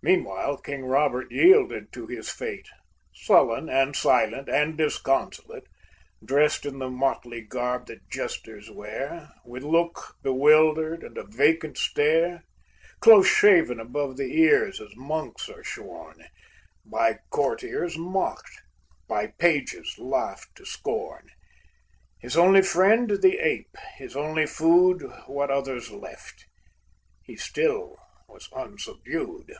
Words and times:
Meanwhile 0.00 0.58
King 0.58 0.84
Robert 0.84 1.30
yielded 1.32 1.92
to 1.92 2.06
his 2.06 2.30
fate, 2.30 2.68
Sullen 3.12 3.68
and 3.68 3.96
silent 3.96 4.48
and 4.48 4.78
disconsolate, 4.78 5.66
Dressed 6.24 6.64
in 6.64 6.78
the 6.78 6.88
motley 6.88 7.40
garb 7.42 7.86
that 7.86 8.08
Jesters 8.08 8.70
wear, 8.70 9.32
With 9.44 9.64
look 9.64 10.14
bewildered 10.22 11.02
and 11.02 11.18
a 11.18 11.24
vacant 11.24 11.76
stare, 11.76 12.44
Close 13.00 13.26
shaven 13.26 13.80
above 13.80 14.16
the 14.16 14.32
ears 14.38 14.80
as 14.80 14.94
monks 14.94 15.48
are 15.50 15.64
shorn, 15.64 16.24
By 16.84 17.18
courtiers 17.30 17.98
mocked, 17.98 18.62
by 19.08 19.26
pages 19.36 19.98
laughed 19.98 20.54
to 20.56 20.64
scorn, 20.64 21.28
His 22.20 22.36
only 22.36 22.62
friend 22.62 23.10
the 23.20 23.40
ape, 23.44 23.76
his 23.96 24.14
only 24.14 24.46
food 24.46 25.02
What 25.26 25.50
others 25.50 25.90
left, 25.90 26.46
he 27.20 27.34
still 27.36 27.96
was 28.28 28.48
unsubdued. 28.54 29.54